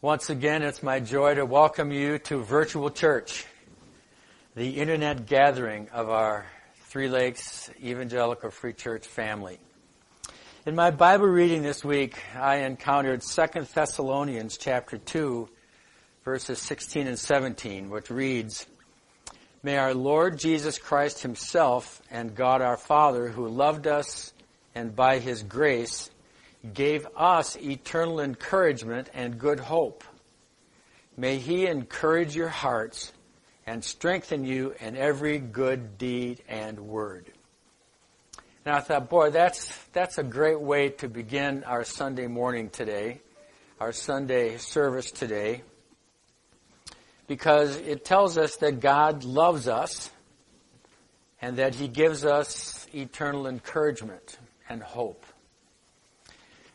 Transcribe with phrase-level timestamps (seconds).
[0.00, 3.44] Once again, it's my joy to welcome you to Virtual Church,
[4.54, 6.46] the internet gathering of our
[6.84, 9.58] Three Lakes Evangelical Free Church family.
[10.64, 15.48] In my Bible reading this week, I encountered 2 Thessalonians chapter 2,
[16.24, 18.66] verses 16 and 17, which reads,
[19.64, 24.32] May our Lord Jesus Christ himself and God our Father, who loved us
[24.76, 26.08] and by his grace
[26.74, 30.04] gave us eternal encouragement and good hope.
[31.16, 33.12] May He encourage your hearts
[33.66, 37.30] and strengthen you in every good deed and word.
[38.64, 43.20] And I thought, boy, that's, that's a great way to begin our Sunday morning today,
[43.80, 45.62] our Sunday service today,
[47.26, 50.10] because it tells us that God loves us
[51.40, 55.24] and that He gives us eternal encouragement and hope.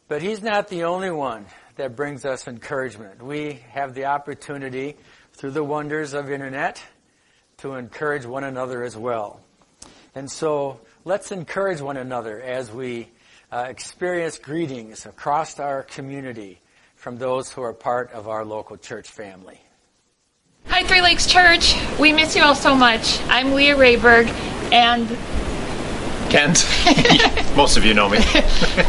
[0.07, 3.23] But he's not the only one that brings us encouragement.
[3.23, 4.95] We have the opportunity
[5.33, 6.83] through the wonders of internet
[7.57, 9.39] to encourage one another as well.
[10.15, 13.09] And so let's encourage one another as we
[13.51, 16.59] uh, experience greetings across our community
[16.95, 19.59] from those who are part of our local church family.
[20.67, 21.75] Hi, Three Lakes Church.
[21.99, 23.19] We miss you all so much.
[23.23, 24.27] I'm Leah Rayberg,
[24.71, 25.07] and
[26.33, 26.65] Kent.
[27.55, 28.17] Most of you know me.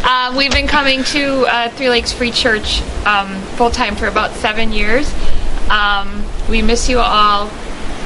[0.03, 4.31] uh, we've been coming to uh, Three Lakes Free Church um, full time for about
[4.37, 5.13] seven years.
[5.69, 7.51] Um, we miss you all.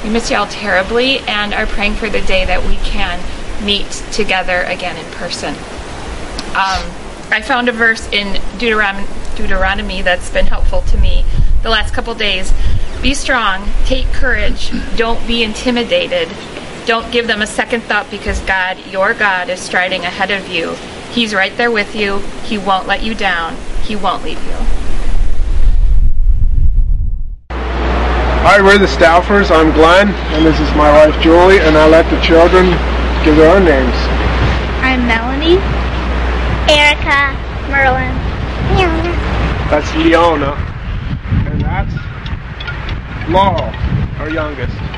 [0.02, 3.22] We miss you all terribly, and are praying for the day that we can
[3.64, 5.54] meet together again in person.
[5.54, 6.82] Um,
[7.30, 11.24] I found a verse in Deuteronomy, Deuteronomy that's been helpful to me
[11.62, 12.52] the last couple days.
[13.02, 16.28] Be strong, take courage, don't be intimidated.
[16.88, 20.72] Don't give them a second thought because God, your God, is striding ahead of you.
[21.12, 22.20] He's right there with you.
[22.46, 23.58] He won't let you down.
[23.82, 24.56] He won't leave you.
[28.40, 29.50] Hi, we're the Staufers.
[29.50, 32.70] I'm Glenn, and this is my wife Julie, and I let the children
[33.22, 33.94] give their own names.
[34.80, 35.60] I'm Melanie.
[36.72, 37.36] Erica.
[37.68, 38.16] Merlin.
[38.78, 39.12] Leona.
[39.68, 40.56] That's Leona.
[41.52, 41.92] And that's
[43.28, 43.74] Laurel,
[44.20, 44.97] our youngest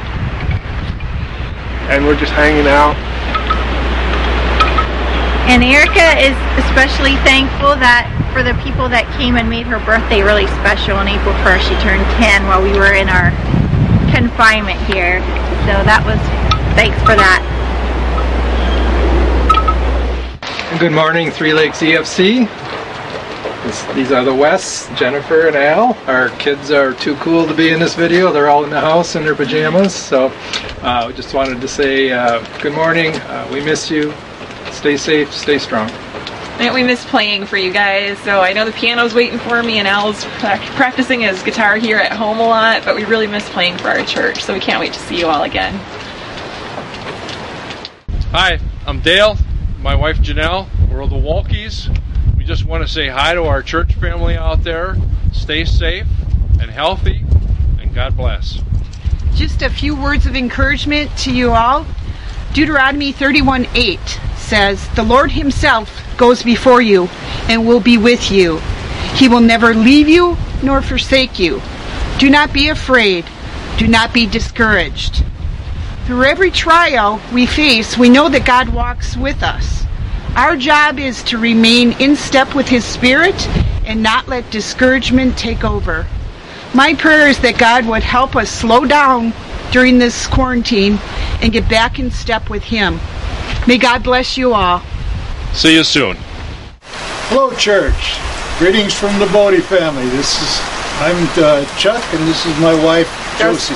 [1.90, 2.94] and we're just hanging out.
[5.50, 10.22] And Erica is especially thankful that for the people that came and made her birthday
[10.22, 11.66] really special on April 1st.
[11.66, 13.34] She turned 10 while we were in our
[14.14, 15.18] confinement here.
[15.66, 16.22] So that was,
[16.78, 17.42] thanks for that.
[20.78, 22.46] Good morning, Three Lakes EFC.
[23.70, 25.96] This, these are the Wests, Jennifer and Al.
[26.08, 28.32] Our kids are too cool to be in this video.
[28.32, 29.94] They're all in the house in their pajamas.
[29.94, 30.32] So
[30.82, 33.14] uh, just wanted to say uh, good morning.
[33.14, 34.12] Uh, we miss you.
[34.72, 35.88] Stay safe, stay strong.
[36.58, 38.18] And we miss playing for you guys.
[38.18, 40.24] So I know the piano's waiting for me, and Al's
[40.74, 44.04] practicing his guitar here at home a lot, but we really miss playing for our
[44.04, 44.42] church.
[44.42, 45.74] So we can't wait to see you all again.
[48.32, 49.36] Hi, I'm Dale.
[49.78, 50.66] My wife Janelle.
[50.90, 51.88] We're the Walkies
[52.50, 54.96] just want to say hi to our church family out there.
[55.32, 56.08] Stay safe
[56.60, 57.24] and healthy,
[57.78, 58.60] and God bless.
[59.34, 61.86] Just a few words of encouragement to you all.
[62.52, 64.00] Deuteronomy 31 8
[64.36, 67.08] says, The Lord Himself goes before you
[67.48, 68.58] and will be with you.
[69.14, 71.62] He will never leave you nor forsake you.
[72.18, 73.26] Do not be afraid.
[73.78, 75.24] Do not be discouraged.
[76.04, 79.79] Through every trial we face, we know that God walks with us.
[80.36, 83.34] Our job is to remain in step with His Spirit
[83.84, 86.06] and not let discouragement take over.
[86.72, 89.32] My prayer is that God would help us slow down
[89.72, 91.00] during this quarantine
[91.42, 93.00] and get back in step with Him.
[93.66, 94.82] May God bless you all.
[95.52, 96.16] See you soon.
[97.28, 98.18] Hello, church.
[98.60, 100.08] Greetings from the Bodie family.
[100.10, 100.60] This is
[101.00, 103.74] I'm uh, Chuck, and this is my wife Josie.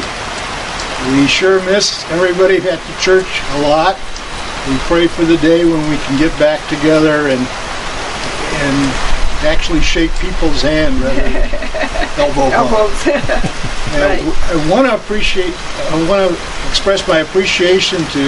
[1.18, 3.98] We sure miss everybody at the church a lot.
[4.68, 7.40] We pray for the day when we can get back together and
[8.64, 8.78] and
[9.44, 11.44] actually shake people's hand rather than
[12.18, 13.06] elbow Elbows.
[14.00, 14.24] right.
[14.24, 15.52] I want to appreciate.
[15.92, 16.32] I want to
[16.68, 18.24] express my appreciation to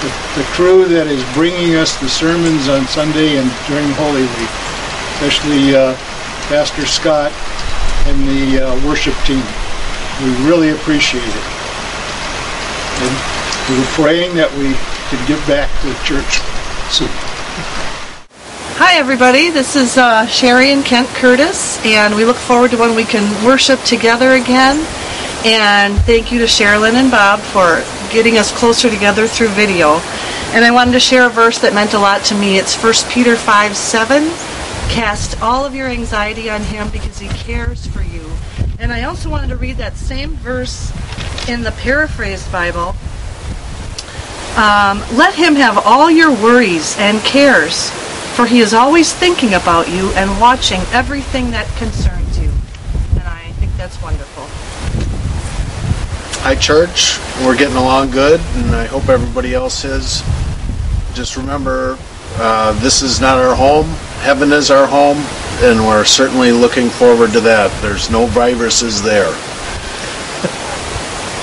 [0.00, 0.10] the,
[0.40, 4.54] the, crew that is bringing us the sermons on Sunday and during Holy Week,
[5.20, 5.92] especially uh,
[6.48, 7.32] Pastor Scott
[8.08, 9.44] and the uh, worship team.
[10.24, 11.46] We really appreciate it.
[13.04, 13.12] And
[13.68, 14.72] we were praying that we
[15.10, 16.38] can get back to church
[16.88, 17.08] soon.
[18.78, 19.50] Hi, everybody.
[19.50, 23.26] This is uh, Sherry and Kent Curtis, and we look forward to when we can
[23.44, 24.76] worship together again.
[25.44, 29.94] And thank you to Sherilyn and Bob for getting us closer together through video.
[30.54, 32.56] And I wanted to share a verse that meant a lot to me.
[32.56, 34.22] It's 1 Peter 5 7.
[34.90, 38.30] Cast all of your anxiety on Him because He cares for you.
[38.78, 40.92] And I also wanted to read that same verse
[41.48, 42.94] in the paraphrased Bible.
[44.56, 47.90] Um, Let Him have all your worries and cares,
[48.34, 52.50] for He is always thinking about you and watching everything that concerns you.
[53.12, 54.44] And I think that's wonderful.
[56.42, 57.18] Hi, church.
[57.44, 60.22] We're getting along good, and I hope everybody else is.
[61.14, 61.96] Just remember,
[62.36, 63.86] uh, this is not our home.
[64.20, 65.18] Heaven is our home,
[65.62, 67.70] and we're certainly looking forward to that.
[67.82, 69.30] There's no viruses there.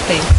[0.07, 0.36] Thanks.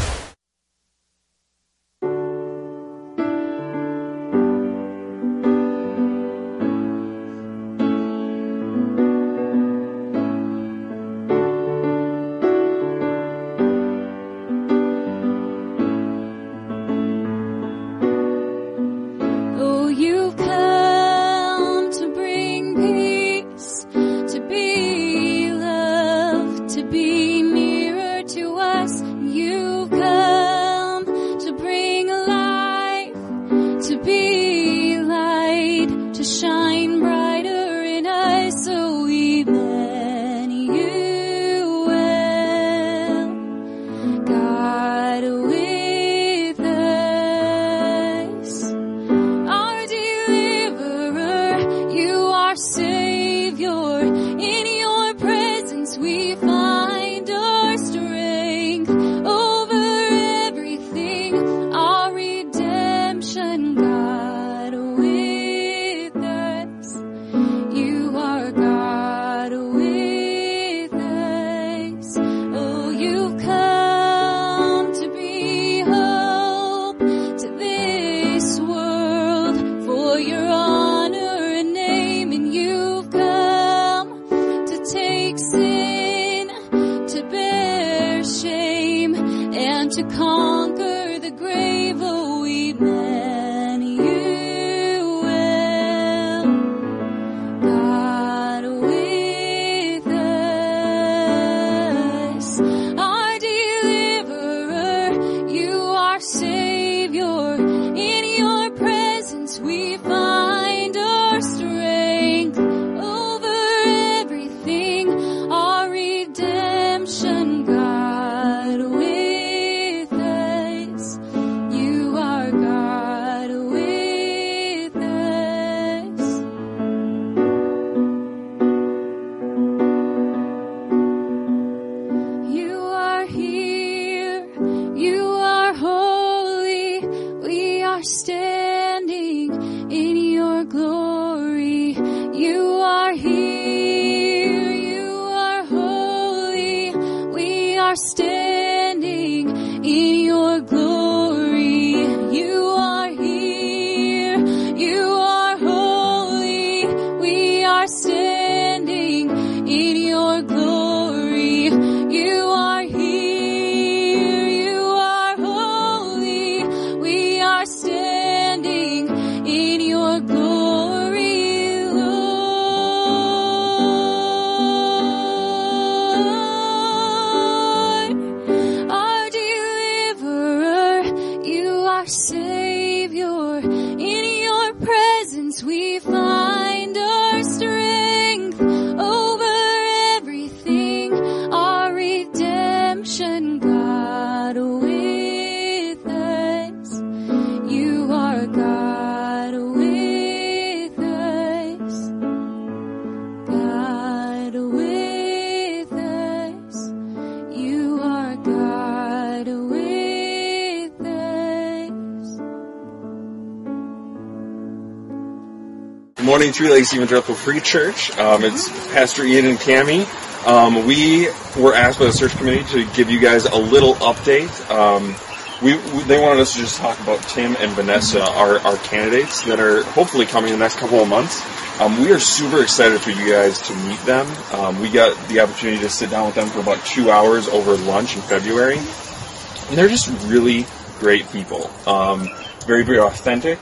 [216.38, 218.16] Morning, Three Lakes Evangelical Free Church.
[218.16, 220.06] Um, it's Pastor Ian and Cami.
[220.46, 221.26] Um, we
[221.60, 224.48] were asked by the search committee to give you guys a little update.
[224.70, 225.16] Um,
[225.60, 229.42] we, we, they wanted us to just talk about Tim and Vanessa, our, our candidates
[229.46, 231.44] that are hopefully coming in the next couple of months.
[231.80, 234.28] Um, we are super excited for you guys to meet them.
[234.52, 237.76] Um, we got the opportunity to sit down with them for about two hours over
[237.76, 240.66] lunch in February, and they're just really
[241.00, 241.68] great people.
[241.84, 242.28] Um,
[242.64, 243.58] very, very authentic.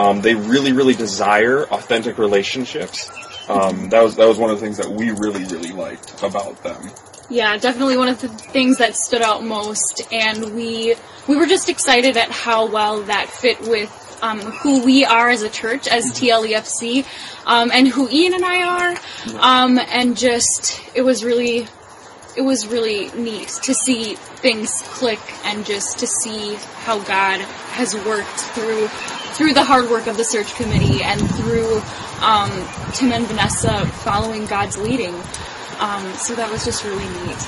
[0.00, 3.10] Um, they really, really desire authentic relationships.
[3.50, 6.62] Um, that was that was one of the things that we really, really liked about
[6.62, 6.90] them.
[7.28, 10.94] Yeah, definitely one of the things that stood out most, and we
[11.28, 13.90] we were just excited at how well that fit with
[14.22, 17.04] um, who we are as a church, as TLEFC,
[17.46, 18.96] um, and who Ian and I are.
[19.38, 21.66] Um, and just, it was really,
[22.36, 26.54] it was really neat to see things click and just to see
[26.84, 28.88] how God has worked through
[29.40, 31.80] through the hard work of the search committee and through
[32.20, 32.50] um,
[32.92, 35.14] Tim and Vanessa following God's leading.
[35.78, 37.38] Um, so that was just really neat.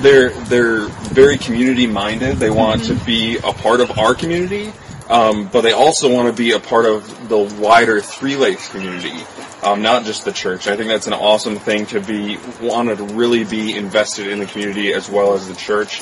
[0.00, 2.36] they're they're very community minded.
[2.36, 4.72] They want to be a part of our community,
[5.08, 9.24] um, but they also want to be a part of the wider Three Lakes community,
[9.64, 10.68] um, not just the church.
[10.68, 14.46] I think that's an awesome thing to be want to really be invested in the
[14.46, 16.00] community as well as the church.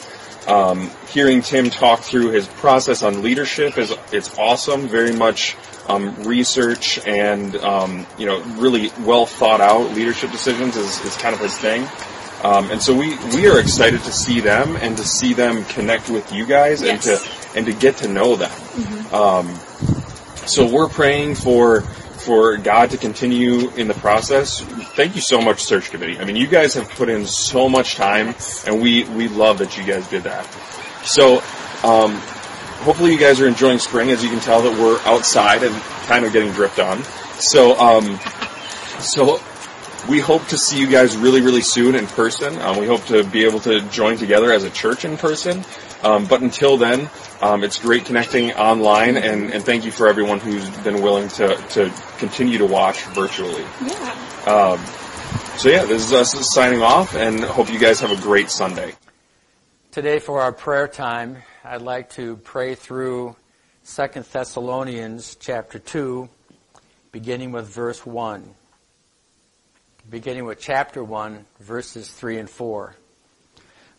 [0.48, 4.88] Um, hearing Tim talk through his process on leadership is it's awesome.
[4.88, 5.56] Very much
[5.88, 11.34] um, research and um, you know really well thought out leadership decisions is, is kind
[11.34, 11.86] of his thing.
[12.42, 16.08] Um, and so we, we are excited to see them and to see them connect
[16.08, 17.18] with you guys and to
[17.54, 18.52] and to get to know them.
[19.12, 19.54] Um,
[20.46, 21.84] so we're praying for
[22.20, 24.60] for God to continue in the process.
[24.96, 26.18] Thank you so much, search committee.
[26.18, 28.34] I mean, you guys have put in so much time,
[28.66, 30.44] and we we love that you guys did that.
[31.04, 31.42] So.
[31.84, 32.20] Um,
[32.78, 35.74] hopefully you guys are enjoying spring as you can tell that we're outside and
[36.06, 37.02] kind of getting dripped on
[37.38, 38.18] so um,
[39.00, 39.40] so
[40.08, 42.58] we hope to see you guys really, really soon in person.
[42.60, 45.64] Um, we hope to be able to join together as a church in person.
[46.02, 50.38] Um, but until then, um, it's great connecting online, and, and thank you for everyone
[50.38, 53.64] who's been willing to, to continue to watch virtually.
[53.84, 54.14] Yeah.
[54.46, 54.84] Um,
[55.58, 58.94] so yeah, this is us signing off, and hope you guys have a great Sunday.
[59.90, 63.34] Today for our prayer time, I'd like to pray through
[63.84, 66.28] 2 Thessalonians chapter 2,
[67.10, 68.54] beginning with verse 1.
[70.08, 72.94] Beginning with chapter 1, verses 3 and 4.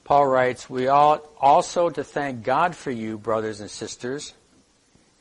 [0.10, 4.34] Paul writes, We ought also to thank God for you, brothers and sisters,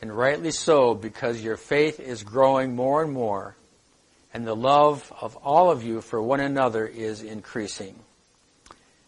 [0.01, 3.55] and rightly so, because your faith is growing more and more,
[4.33, 7.97] and the love of all of you for one another is increasing.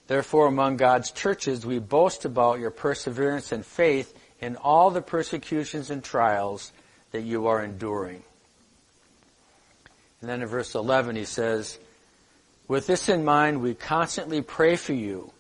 [0.07, 5.89] Therefore, among God's churches, we boast about your perseverance and faith in all the persecutions
[5.89, 6.73] and trials
[7.13, 8.23] that you are enduring.
[10.21, 11.79] And then in verse 11 he says,
[12.69, 15.33] With this in mind, we constantly pray for you,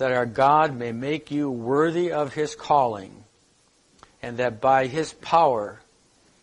[0.00, 3.12] that our God may make you worthy of his calling,
[4.22, 5.78] and that by his power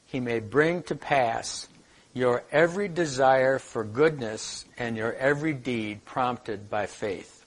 [0.05, 1.67] he may bring to pass
[2.13, 7.43] your every desire for goodness and your every deed prompted by faith.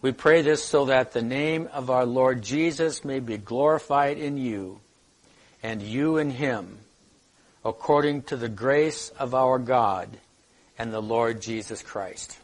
[0.00, 4.38] We pray this so that the name of our Lord Jesus may be glorified in
[4.38, 4.80] you,
[5.62, 6.78] and you in him,
[7.62, 10.08] according to the grace of our God
[10.78, 12.38] and the Lord Jesus Christ.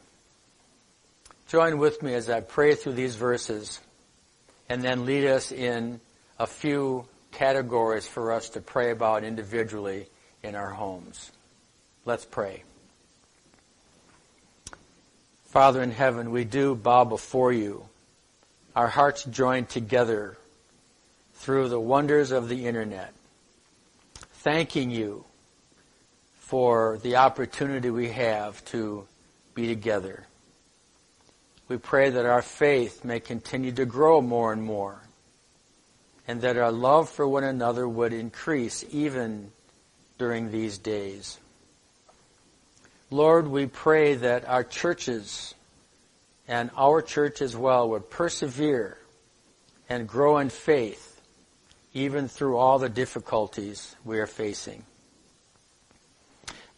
[1.53, 3.79] Join with me as I pray through these verses
[4.71, 6.01] and then lead us in
[6.39, 10.07] a few categories for us to pray about individually
[10.43, 11.31] in our homes.
[12.07, 12.63] Let's pray.
[15.45, 17.85] Father in heaven, we do bow before you,
[18.75, 20.39] our hearts joined together
[21.35, 23.13] through the wonders of the internet,
[24.37, 25.27] thanking you
[26.39, 29.07] for the opportunity we have to
[29.55, 30.25] be together.
[31.73, 35.01] We pray that our faith may continue to grow more and more,
[36.29, 39.51] and that our love for one another would increase even
[40.19, 41.39] during these days.
[43.11, 45.55] Lord, we pray that our churches
[46.47, 48.99] and our church as well would persevere
[49.89, 51.23] and grow in faith
[51.95, 54.85] even through all the difficulties we are facing.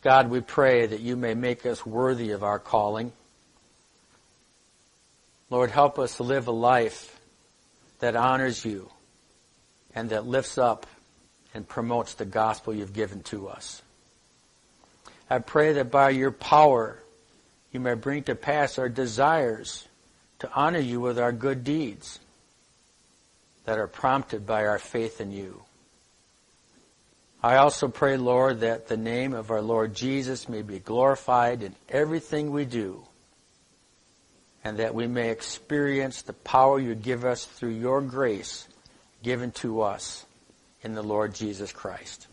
[0.02, 3.10] God, we pray that you may make us worthy of our calling.
[5.54, 7.16] Lord, help us to live a life
[8.00, 8.90] that honors you
[9.94, 10.84] and that lifts up
[11.54, 13.80] and promotes the gospel you've given to us.
[15.30, 16.99] I pray that by your power
[17.70, 19.87] you may bring to pass our desires
[20.40, 22.18] to honor you with our good deeds
[23.64, 25.62] that are prompted by our faith in you.
[27.44, 31.76] I also pray, Lord, that the name of our Lord Jesus may be glorified in
[31.88, 33.04] everything we do
[34.64, 38.66] and that we may experience the power you give us through your grace
[39.23, 40.25] given to us
[40.83, 42.26] in the Lord Jesus Christ.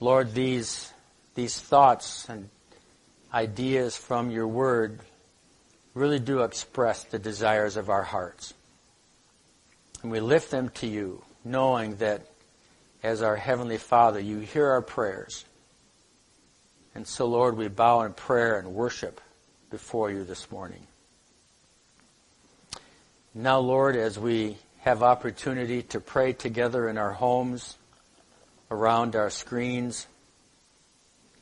[0.00, 0.92] Lord, these,
[1.36, 2.50] these thoughts and
[3.32, 5.00] ideas from your word
[5.94, 8.52] really do express the desires of our hearts.
[10.02, 12.26] And we lift them to you, knowing that
[13.02, 15.44] as our Heavenly Father, you hear our prayers.
[16.94, 19.20] And so, Lord, we bow in prayer and worship
[19.74, 20.86] before you this morning.
[23.34, 27.76] Now, Lord, as we have opportunity to pray together in our homes,
[28.70, 30.06] around our screens.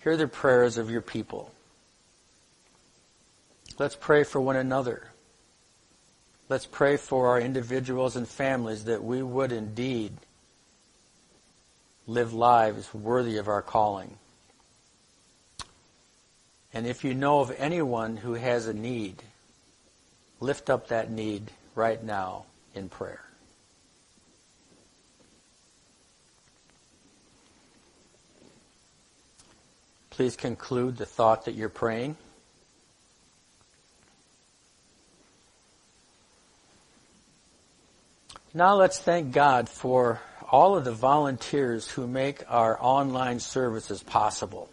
[0.03, 1.53] Hear the prayers of your people.
[3.79, 5.09] Let's pray for one another.
[6.49, 10.13] Let's pray for our individuals and families that we would indeed
[12.07, 14.19] live lives worthy of our calling.
[16.75, 19.23] And if you know of anyone who has a need,
[20.41, 23.23] lift up that need right now in prayer.
[30.11, 32.17] Please conclude the thought that you're praying.
[38.55, 44.69] Now let's thank God for all of the volunteers who make our online services possible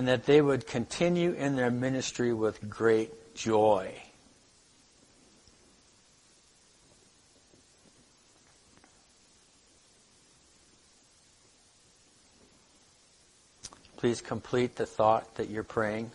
[0.00, 3.92] and that they would continue in their ministry with great joy.
[13.98, 16.10] Please complete the thought that you're praying.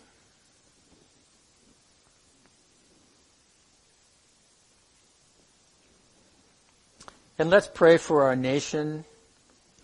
[7.38, 9.06] And let's pray for our nation,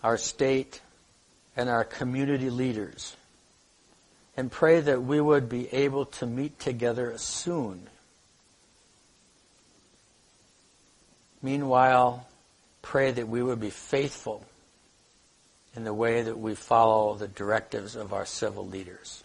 [0.02, 0.80] our state,
[1.56, 3.14] and our community leaders.
[4.36, 7.88] And pray that we would be able to meet together soon.
[11.42, 12.26] Meanwhile,
[12.80, 14.44] pray that we would be faithful
[15.74, 19.24] in the way that we follow the directives of our civil leaders.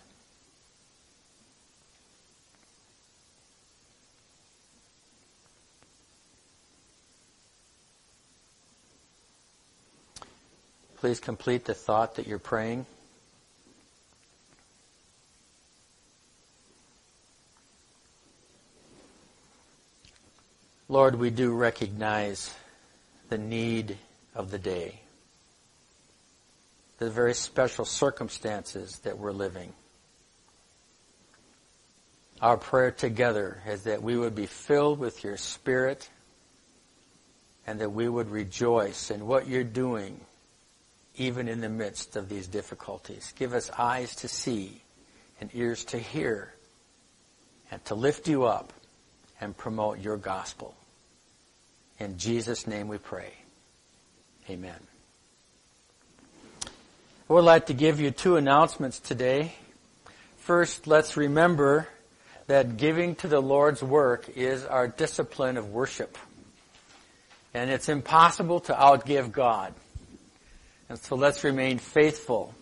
[10.97, 12.85] Please complete the thought that you're praying.
[20.89, 22.53] Lord, we do recognize
[23.27, 23.97] the need
[24.33, 25.01] of the day,
[26.97, 29.73] the very special circumstances that we're living.
[32.41, 36.09] Our prayer together is that we would be filled with your Spirit
[37.65, 40.21] and that we would rejoice in what you're doing
[41.17, 43.33] even in the midst of these difficulties.
[43.35, 44.81] Give us eyes to see
[45.41, 46.53] and ears to hear
[47.71, 48.71] and to lift you up
[49.41, 50.76] and promote your gospel.
[51.99, 53.31] In Jesus' name we pray.
[54.49, 54.79] Amen.
[57.29, 59.53] I would like to give you two announcements today.
[60.37, 61.87] First, let's remember
[62.47, 66.17] that giving to the Lord's work is our discipline of worship.
[67.53, 69.73] And it's impossible to outgive God.
[70.87, 72.53] And so let's remain faithful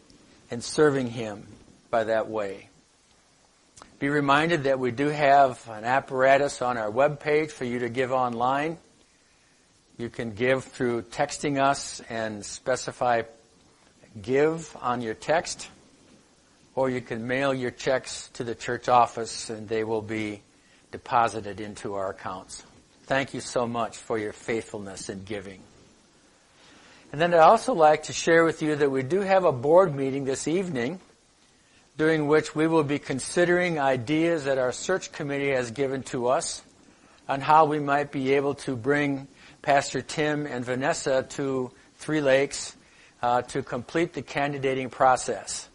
[0.50, 1.46] in serving Him
[1.92, 2.70] by that way.
[4.00, 7.90] Be reminded that we do have an apparatus on our web page for you to
[7.90, 8.78] give online.
[9.98, 13.22] You can give through texting us and specify
[14.22, 15.70] give on your text,
[16.76, 20.42] or you can mail your checks to the church office and they will be
[20.92, 22.64] deposited into our accounts.
[23.04, 25.62] Thank you so much for your faithfulness in giving.
[27.12, 29.96] And then I'd also like to share with you that we do have a board
[29.96, 31.00] meeting this evening
[31.98, 36.62] during which we will be considering ideas that our search committee has given to us
[37.30, 39.28] on how we might be able to bring
[39.66, 42.76] Pastor Tim and Vanessa to Three Lakes
[43.24, 45.68] uh, to complete the candidating process.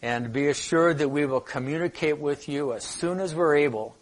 [0.00, 3.96] And be assured that we will communicate with you as soon as we're able.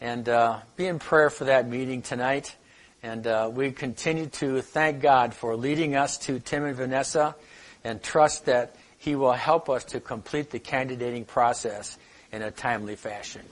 [0.00, 2.54] And uh, be in prayer for that meeting tonight.
[3.02, 7.34] And uh, we continue to thank God for leading us to Tim and Vanessa
[7.82, 11.98] and trust that He will help us to complete the candidating process
[12.30, 13.42] in a timely fashion.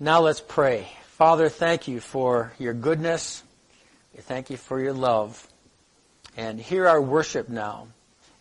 [0.00, 0.88] Now let's pray.
[1.16, 3.44] Father, thank you for your goodness.
[4.22, 5.46] Thank you for your love.
[6.36, 7.88] And hear our worship now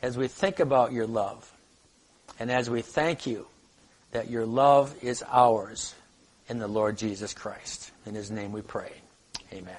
[0.01, 1.51] as we think about your love.
[2.39, 3.47] And as we thank you
[4.11, 5.93] that your love is ours
[6.47, 7.91] in the Lord Jesus Christ.
[8.05, 8.91] In his name we pray.
[9.53, 9.75] Amen.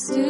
[0.00, 0.29] still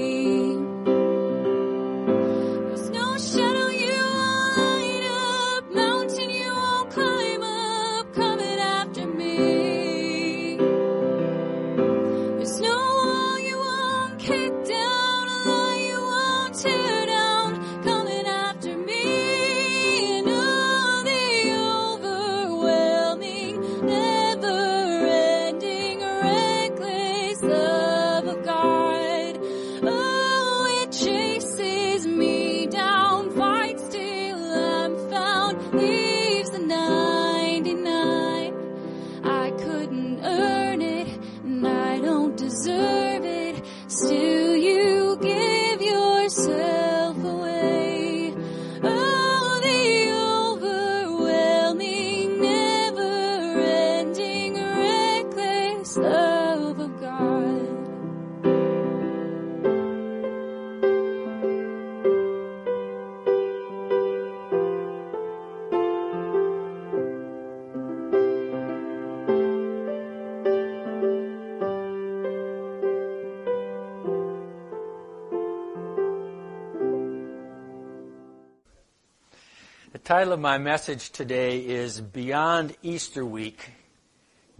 [80.11, 83.69] title of my message today is Beyond Easter Week,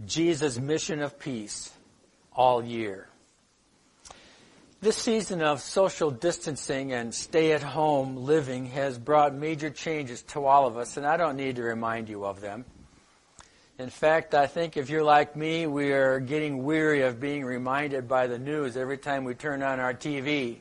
[0.06, 1.70] Jesus' Mission of Peace
[2.34, 3.06] All Year.
[4.80, 10.78] This season of social distancing and stay-at-home living has brought major changes to all of
[10.78, 12.64] us, and I don't need to remind you of them.
[13.78, 18.08] In fact, I think if you're like me, we are getting weary of being reminded
[18.08, 20.60] by the news every time we turn on our TV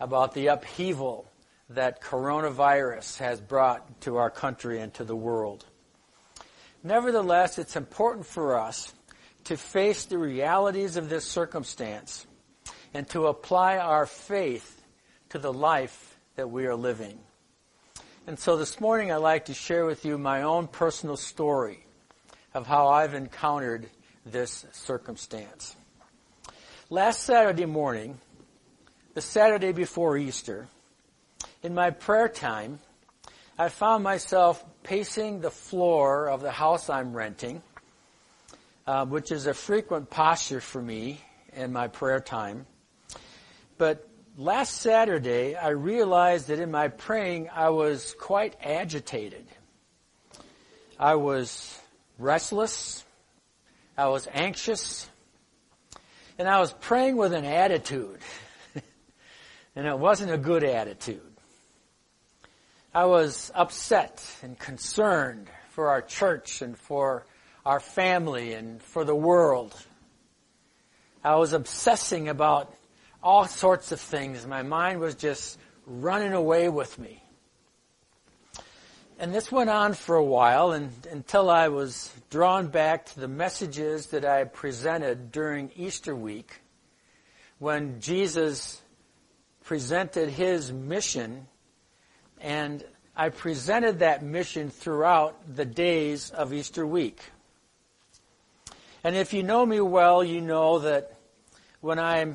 [0.00, 1.30] about the upheaval
[1.70, 5.64] that coronavirus has brought to our country and to the world.
[6.82, 8.94] Nevertheless, it's important for us
[9.44, 12.26] to face the realities of this circumstance
[12.94, 14.82] and to apply our faith
[15.30, 17.18] to the life that we are living.
[18.26, 21.84] And so this morning I'd like to share with you my own personal story
[22.54, 23.88] of how I've encountered
[24.24, 25.76] this circumstance.
[26.90, 28.18] Last Saturday morning,
[29.14, 30.68] the Saturday before Easter,
[31.62, 32.78] in my prayer time,
[33.58, 37.62] I found myself pacing the floor of the house I'm renting,
[38.86, 41.20] uh, which is a frequent posture for me
[41.54, 42.66] in my prayer time.
[43.78, 49.46] But last Saturday, I realized that in my praying, I was quite agitated.
[50.98, 51.78] I was
[52.18, 53.04] restless.
[53.96, 55.08] I was anxious.
[56.38, 58.20] And I was praying with an attitude.
[59.76, 61.35] and it wasn't a good attitude.
[62.96, 67.26] I was upset and concerned for our church and for
[67.66, 69.76] our family and for the world.
[71.22, 72.74] I was obsessing about
[73.22, 74.46] all sorts of things.
[74.46, 77.22] My mind was just running away with me.
[79.18, 83.28] And this went on for a while and, until I was drawn back to the
[83.28, 86.62] messages that I presented during Easter week
[87.58, 88.80] when Jesus
[89.64, 91.46] presented his mission
[92.40, 92.84] and
[93.16, 97.20] I presented that mission throughout the days of Easter week.
[99.02, 101.16] And if you know me well, you know that
[101.80, 102.34] when I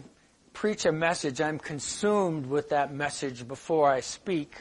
[0.53, 4.55] preach a message, I'm consumed with that message before I speak.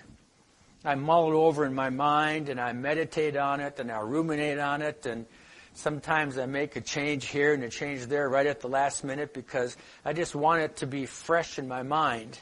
[0.85, 4.59] I mull it over in my mind and I meditate on it and I ruminate
[4.59, 5.27] on it and
[5.75, 9.33] sometimes I make a change here and a change there right at the last minute
[9.33, 12.39] because I just want it to be fresh in my mind.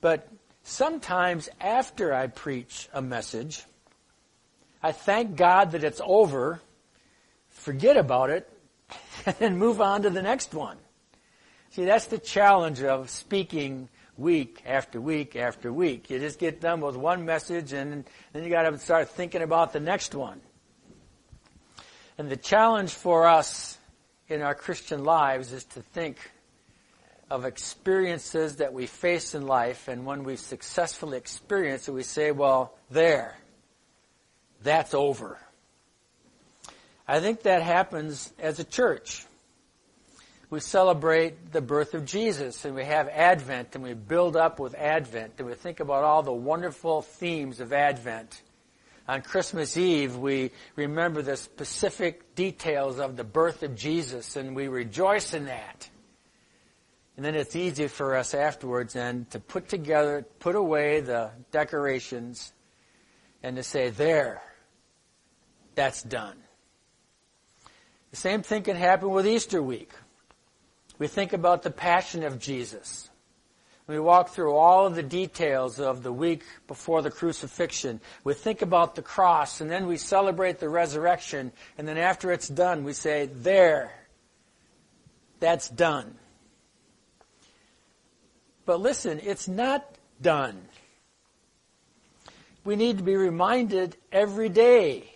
[0.00, 0.28] But
[0.62, 3.64] sometimes after I preach a message,
[4.82, 6.60] I thank God that it's over,
[7.50, 8.50] forget about it,
[9.26, 10.76] and then move on to the next one.
[11.70, 16.10] See, that's the challenge of speaking week after week after week.
[16.10, 19.72] You just get done with one message and then you got to start thinking about
[19.72, 20.40] the next one.
[22.18, 23.78] And the challenge for us
[24.28, 26.31] in our Christian lives is to think
[27.32, 32.30] of experiences that we face in life and when we've successfully experienced it, we say,
[32.30, 33.36] well, there,
[34.62, 35.38] that's over.
[37.08, 39.26] I think that happens as a church
[40.52, 44.74] we celebrate the birth of Jesus and we have Advent and we build up with
[44.74, 48.42] Advent and we think about all the wonderful themes of Advent.
[49.08, 54.68] On Christmas Eve, we remember the specific details of the birth of Jesus and we
[54.68, 55.88] rejoice in that.
[57.22, 62.52] And then it's easy for us afterwards then to put together, put away the decorations
[63.44, 64.42] and to say, there,
[65.76, 66.36] that's done.
[68.10, 69.92] The same thing can happen with Easter week.
[70.98, 73.08] We think about the passion of Jesus.
[73.86, 78.00] We walk through all of the details of the week before the crucifixion.
[78.24, 81.52] We think about the cross and then we celebrate the resurrection.
[81.78, 83.92] And then after it's done, we say, there,
[85.38, 86.16] that's done.
[88.64, 89.84] But listen, it's not
[90.20, 90.62] done.
[92.64, 95.12] We need to be reminded every day.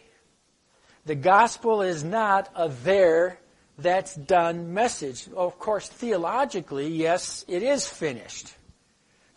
[1.05, 3.39] The gospel is not a there,
[3.79, 5.29] that's done message.
[5.37, 8.55] Of course, theologically, yes, it is finished.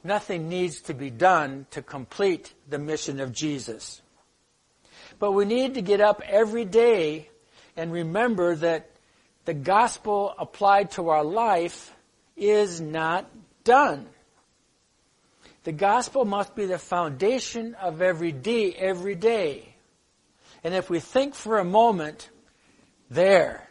[0.04, 4.02] Nothing needs to be done to complete the mission of Jesus.
[5.20, 7.30] But we need to get up every day
[7.76, 8.90] and remember that
[9.44, 11.94] the gospel applied to our life
[12.38, 13.30] is not
[13.64, 14.08] done.
[15.64, 19.76] The gospel must be the foundation of every day, every day.
[20.64, 22.30] And if we think for a moment,
[23.10, 23.68] there,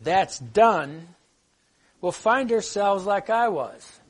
[0.00, 1.08] that's done,
[2.00, 4.00] we'll find ourselves like I was,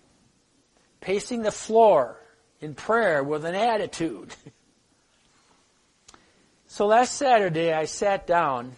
[1.00, 2.18] pacing the floor
[2.60, 4.34] in prayer with an attitude.
[6.66, 8.72] so last Saturday I sat down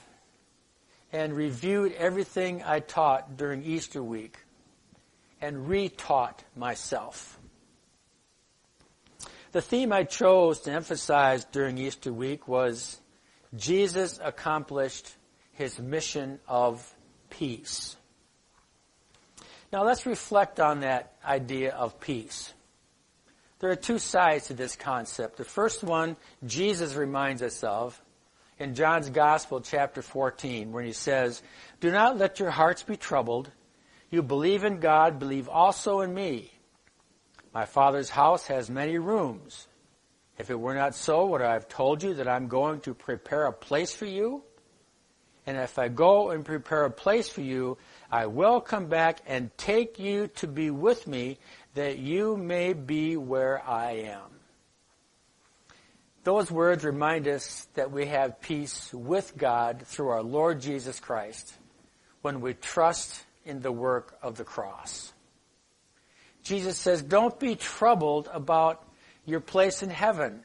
[1.12, 4.38] and reviewed everything I taught during Easter week
[5.44, 7.38] and retaught myself.
[9.52, 12.98] The theme I chose to emphasize during Easter week was
[13.54, 15.14] Jesus accomplished
[15.52, 16.92] his mission of
[17.30, 17.94] peace.
[19.70, 22.52] Now let's reflect on that idea of peace.
[23.61, 25.37] There are two sides to this concept.
[25.37, 28.00] The first one, Jesus reminds us of
[28.59, 31.42] in John's Gospel, chapter 14, where he says,
[31.80, 33.50] Do not let your hearts be troubled.
[34.14, 36.53] You believe in God, believe also in me.
[37.53, 39.66] My Father's house has many rooms.
[40.38, 43.46] If it were not so, would I have told you that I'm going to prepare
[43.46, 44.44] a place for you?
[45.48, 47.77] And if I go and prepare a place for you,
[48.09, 51.38] I will come back and take you to be with me,
[51.74, 54.31] that you may be where I am.
[56.22, 61.53] Those words remind us that we have peace with God through our Lord Jesus Christ
[62.22, 65.12] when we trust in the work of the cross.
[66.42, 68.85] Jesus says, don't be troubled about
[69.24, 70.44] your place in heaven.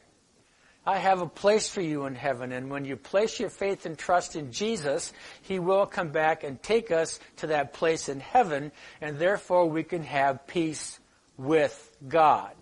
[0.85, 3.97] I have a place for you in heaven, and when you place your faith and
[3.97, 8.71] trust in Jesus, He will come back and take us to that place in heaven,
[9.01, 10.99] and therefore we can have peace
[11.37, 12.53] with God.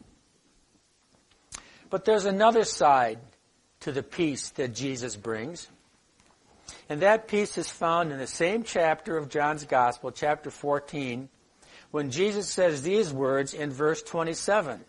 [1.90, 3.20] But there's another side
[3.82, 5.70] to the peace that Jesus brings.
[6.90, 11.30] And that peace is found in the same chapter of John's Gospel, chapter 14,
[11.92, 14.84] when Jesus says these words in verse 27.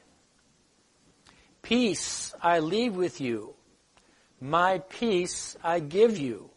[1.62, 3.54] Peace I leave with you.
[4.40, 6.50] My peace I give you.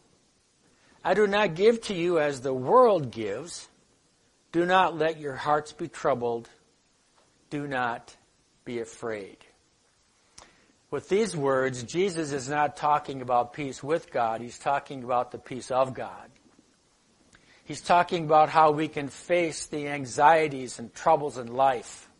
[1.04, 3.68] I do not give to you as the world gives.
[4.52, 6.48] Do not let your hearts be troubled.
[7.50, 8.16] Do not
[8.64, 9.38] be afraid.
[10.92, 14.42] With these words, Jesus is not talking about peace with God.
[14.42, 16.30] He's talking about the peace of God.
[17.64, 22.10] He's talking about how we can face the anxieties and troubles in life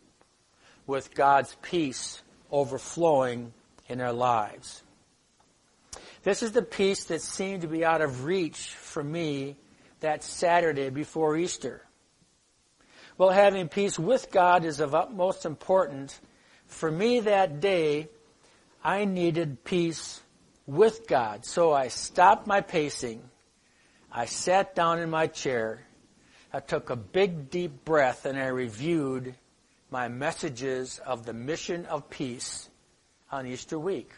[0.87, 3.53] with God's peace overflowing
[3.89, 4.81] in our lives.
[6.23, 9.55] This is the peace that seemed to be out of reach for me
[9.99, 11.85] that Saturday before Easter.
[13.19, 16.19] Well, having peace with God is of utmost importance.
[16.65, 18.09] For me that day,
[18.83, 20.21] I needed peace
[20.65, 21.45] with God.
[21.45, 23.23] So I stopped my pacing.
[24.11, 25.87] I sat down in my chair.
[26.51, 29.35] I took a big deep breath and I reviewed
[29.89, 32.69] my messages of the mission of peace
[33.31, 34.11] on Easter week.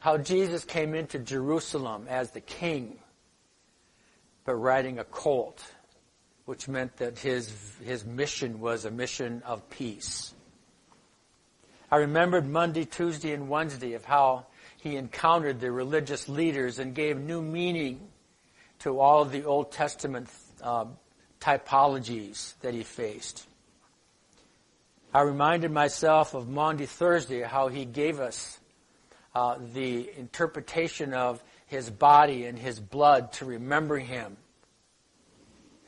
[0.00, 2.98] How Jesus came into Jerusalem as the king,
[4.44, 5.62] but riding a colt,
[6.46, 7.52] which meant that his,
[7.84, 10.34] his mission was a mission of peace.
[11.90, 17.18] I remembered Monday, Tuesday, and Wednesday of how he encountered the religious leaders and gave
[17.18, 18.08] new meaning
[18.80, 20.28] to all of the Old Testament
[20.62, 20.86] uh,
[21.40, 23.46] typologies that he faced.
[25.12, 28.60] I reminded myself of Maundy Thursday, how he gave us
[29.34, 34.36] uh, the interpretation of his body and his blood to remember him.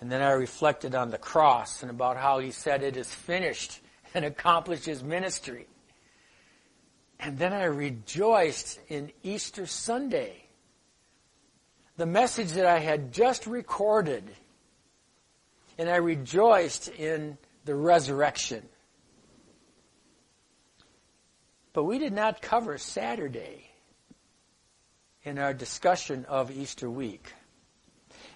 [0.01, 3.81] And then I reflected on the cross and about how he said it is finished
[4.15, 5.67] and accomplished his ministry.
[7.23, 10.45] And then I rejoiced in Easter Sunday.
[11.97, 14.25] The message that I had just recorded.
[15.79, 18.69] And I rejoiced in the resurrection.
[21.73, 23.71] But we did not cover Saturday
[25.23, 27.33] in our discussion of Easter week.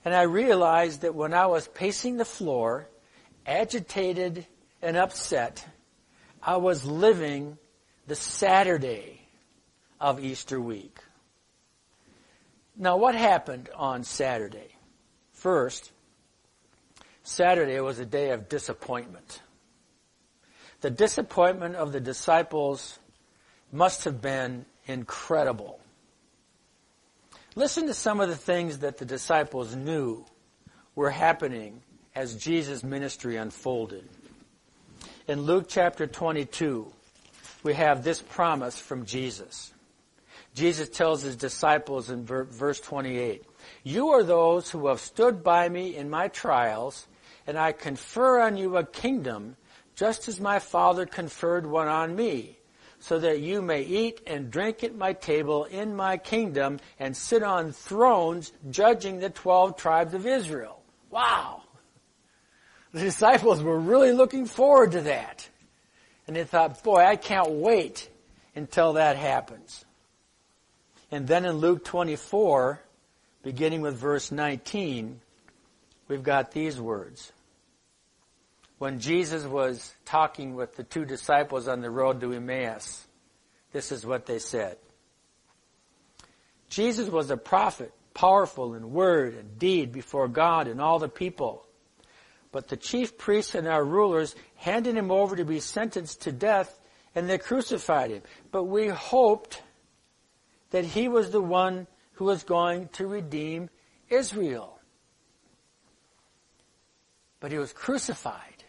[0.04, 2.88] And I realized that when I was pacing the floor,
[3.44, 4.46] agitated
[4.80, 5.66] and upset,
[6.40, 7.58] I was living
[8.06, 9.20] the Saturday
[10.00, 10.98] of Easter week.
[12.76, 14.76] Now, what happened on Saturday?
[15.32, 15.90] First,
[17.22, 19.40] Saturday was a day of disappointment.
[20.82, 22.98] The disappointment of the disciples
[23.72, 25.80] must have been incredible.
[27.54, 30.24] Listen to some of the things that the disciples knew
[30.94, 31.80] were happening
[32.14, 34.06] as Jesus' ministry unfolded.
[35.26, 36.92] In Luke chapter 22,
[37.66, 39.74] we have this promise from Jesus.
[40.54, 43.44] Jesus tells his disciples in verse 28,
[43.82, 47.08] You are those who have stood by me in my trials,
[47.46, 49.56] and I confer on you a kingdom,
[49.96, 52.56] just as my Father conferred one on me,
[53.00, 57.42] so that you may eat and drink at my table in my kingdom and sit
[57.42, 60.80] on thrones judging the twelve tribes of Israel.
[61.10, 61.62] Wow!
[62.92, 65.48] The disciples were really looking forward to that.
[66.26, 68.08] And they thought, boy, I can't wait
[68.54, 69.84] until that happens.
[71.10, 72.80] And then in Luke 24,
[73.42, 75.20] beginning with verse 19,
[76.08, 77.32] we've got these words.
[78.78, 83.06] When Jesus was talking with the two disciples on the road to Emmaus,
[83.72, 84.76] this is what they said.
[86.68, 91.65] Jesus was a prophet, powerful in word and deed before God and all the people.
[92.52, 96.78] But the chief priests and our rulers handed him over to be sentenced to death,
[97.14, 98.22] and they crucified him.
[98.50, 99.62] But we hoped
[100.70, 103.70] that he was the one who was going to redeem
[104.08, 104.78] Israel.
[107.40, 108.64] But he was crucified.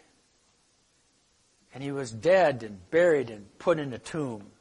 [1.73, 4.51] And he was dead and buried and put in a tomb.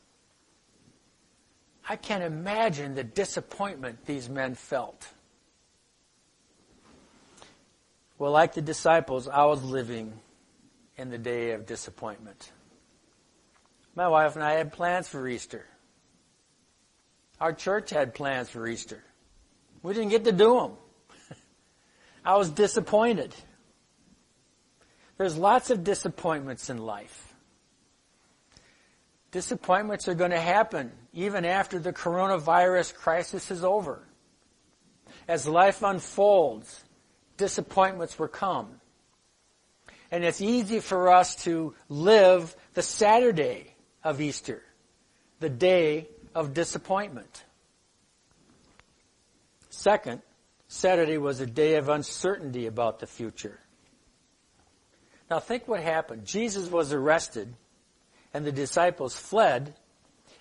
[1.89, 5.07] I can't imagine the disappointment these men felt.
[8.19, 10.13] Well, like the disciples, I was living
[10.97, 12.51] in the day of disappointment.
[13.95, 15.67] My wife and I had plans for Easter.
[17.41, 19.03] Our church had plans for Easter.
[19.83, 20.73] We didn't get to do them.
[22.25, 23.35] I was disappointed.
[25.19, 27.35] There's lots of disappointments in life.
[29.31, 34.03] Disappointments are going to happen even after the coronavirus crisis is over.
[35.29, 36.85] As life unfolds,
[37.37, 38.81] disappointments were come.
[40.11, 43.75] And it's easy for us to live the Saturday
[44.05, 44.63] of Easter,
[45.41, 47.45] the day of disappointment.
[49.71, 50.23] Second,
[50.69, 53.59] Saturday was a day of uncertainty about the future.
[55.31, 56.25] Now think what happened.
[56.25, 57.55] Jesus was arrested
[58.33, 59.75] and the disciples fled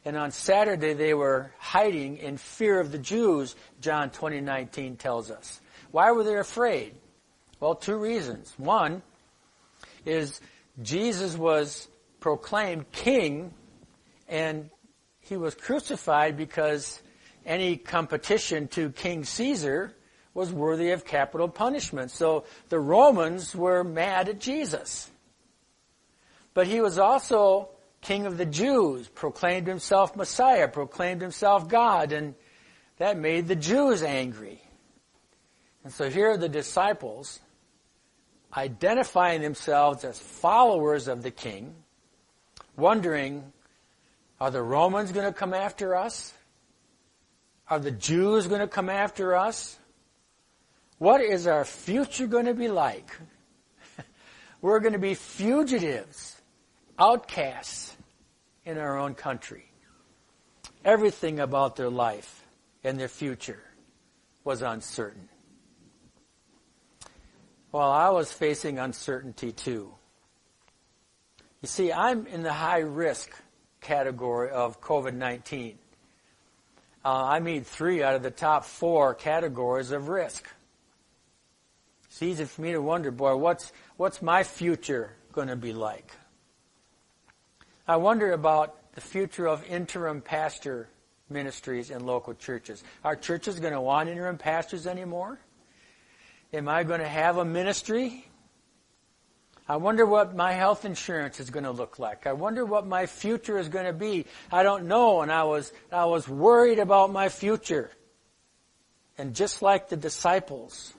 [0.06, 5.60] and on Saturday they were hiding in fear of the Jews, John 20:19 tells us.
[5.96, 6.94] Why were they afraid?
[7.62, 8.54] Well, two reasons.
[8.58, 9.02] One
[10.06, 10.42] is
[10.82, 11.88] Jesus was
[12.20, 13.54] proclaimed king
[14.28, 14.70] and
[15.22, 17.02] he was crucified because
[17.46, 19.94] any competition to King Caesar
[20.34, 22.12] was worthy of capital punishment.
[22.12, 25.10] So the Romans were mad at Jesus.
[26.54, 27.70] But he was also
[28.02, 32.36] king of the Jews, proclaimed himself Messiah, proclaimed himself God, and
[32.98, 34.62] that made the Jews angry.
[35.86, 37.40] And so here are the disciples
[38.58, 41.76] identifying themselves as followers of the king,
[42.76, 43.54] wondering,
[44.42, 46.34] are the Romans going to come after us?
[47.70, 49.78] Are the Jews going to come after us?
[50.98, 53.16] What is our future going to be like?
[54.62, 56.42] We're going to be fugitives,
[56.98, 57.96] outcasts
[58.66, 59.72] in our own country.
[60.84, 62.44] Everything about their life
[62.84, 63.62] and their future
[64.44, 65.30] was uncertain.
[67.76, 69.94] Well, I was facing uncertainty too.
[71.62, 73.30] You see, I'm in the high risk
[73.82, 75.76] category of COVID-19.
[77.04, 80.48] Uh, I mean three out of the top four categories of risk.
[82.06, 86.14] It's easy for me to wonder, boy, what's, what's my future going to be like?
[87.90, 90.88] I wonder about the future of interim pastor
[91.30, 92.86] ministries in local churches.
[93.04, 95.40] Are churches going to want interim pastors anymore?
[96.56, 98.26] Am I going to have a ministry?
[99.68, 102.26] I wonder what my health insurance is going to look like.
[102.26, 104.26] I wonder what my future is going to be.
[104.54, 107.92] I don't know, and I was, I was worried about my future.
[109.18, 110.94] And just like the disciples,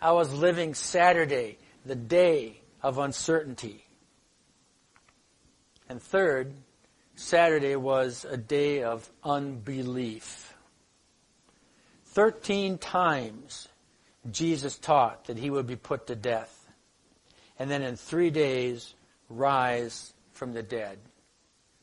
[0.00, 3.84] I was living Saturday, the day of uncertainty.
[5.88, 6.54] And third,
[7.14, 10.54] Saturday was a day of unbelief.
[12.06, 13.68] Thirteen times
[14.30, 16.58] Jesus taught that he would be put to death.
[17.58, 18.94] And then in three days,
[19.28, 20.98] rise from the dead.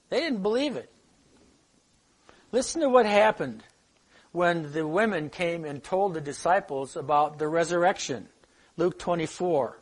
[0.09, 0.91] They didn't believe it.
[2.51, 3.63] Listen to what happened
[4.31, 8.27] when the women came and told the disciples about the resurrection.
[8.77, 9.77] Luke 24.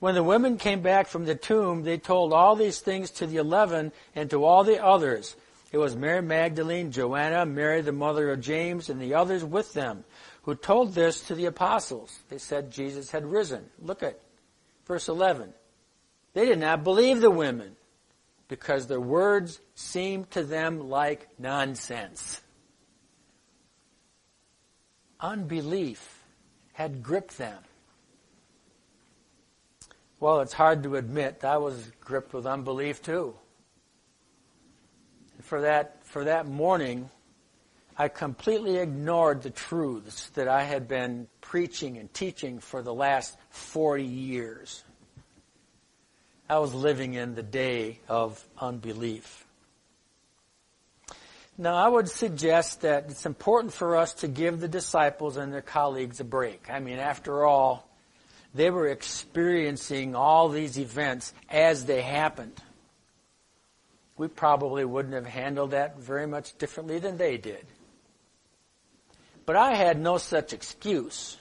[0.00, 3.36] When the women came back from the tomb, they told all these things to the
[3.36, 5.36] eleven and to all the others.
[5.72, 10.04] It was Mary Magdalene, Joanna, Mary the mother of James, and the others with them
[10.42, 12.18] who told this to the apostles.
[12.28, 13.66] They said Jesus had risen.
[13.80, 14.20] Look at
[14.86, 15.52] verse 11.
[16.32, 17.76] They did not believe the women
[18.48, 22.40] because their words seemed to them like nonsense.
[25.20, 26.24] Unbelief
[26.72, 27.58] had gripped them.
[30.18, 33.34] Well, it's hard to admit I was gripped with unbelief too.
[35.42, 37.10] For that, for that morning,
[37.96, 43.36] I completely ignored the truths that I had been preaching and teaching for the last
[43.50, 44.82] 40 years.
[46.48, 49.46] I was living in the day of unbelief.
[51.58, 55.60] Now, I would suggest that it's important for us to give the disciples and their
[55.60, 56.70] colleagues a break.
[56.70, 57.86] I mean, after all,
[58.54, 62.60] they were experiencing all these events as they happened.
[64.16, 67.66] We probably wouldn't have handled that very much differently than they did.
[69.50, 71.36] But I had no such excuse.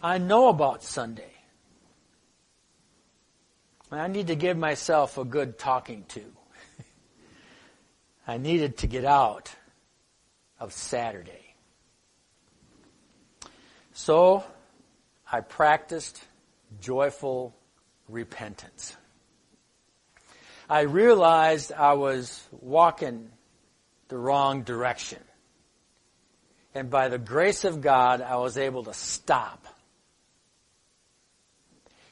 [0.00, 1.32] I know about Sunday.
[3.90, 6.22] I need to give myself a good talking to.
[8.28, 9.52] I needed to get out
[10.60, 11.56] of Saturday.
[13.92, 14.44] So
[15.32, 16.22] I practiced
[16.80, 17.56] joyful
[18.08, 18.96] repentance.
[20.70, 23.30] I realized I was walking
[24.06, 25.18] the wrong direction.
[26.74, 29.66] And by the grace of God, I was able to stop.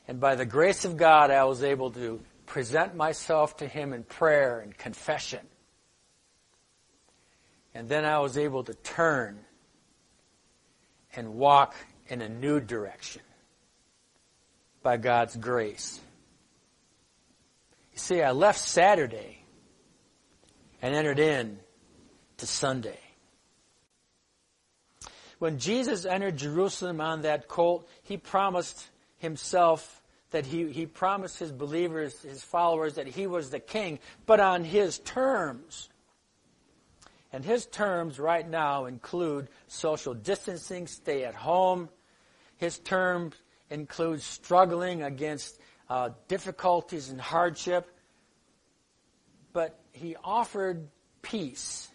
[0.07, 4.03] And by the grace of God, I was able to present myself to Him in
[4.03, 5.41] prayer and confession.
[7.75, 9.39] And then I was able to turn
[11.15, 11.75] and walk
[12.09, 13.23] in a new direction
[14.83, 16.01] by God's grace.
[17.93, 19.45] You see, I left Saturday
[20.83, 21.59] and entered in
[22.39, 22.99] to Sunday.
[25.41, 28.87] When Jesus entered Jerusalem on that colt, he promised
[29.17, 34.39] himself that he, he promised his believers, his followers, that he was the king, but
[34.39, 35.89] on his terms.
[37.33, 41.89] And his terms right now include social distancing, stay at home.
[42.59, 43.35] His terms
[43.71, 47.89] include struggling against uh, difficulties and hardship.
[49.55, 50.87] But he offered
[51.23, 51.90] peace.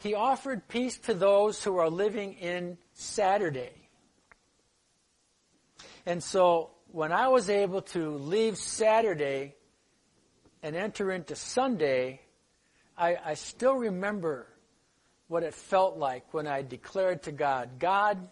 [0.00, 3.72] He offered peace to those who are living in Saturday.
[6.06, 9.54] And so when I was able to leave Saturday
[10.62, 12.22] and enter into Sunday,
[12.96, 14.46] I, I still remember
[15.28, 18.26] what it felt like when I declared to God, God,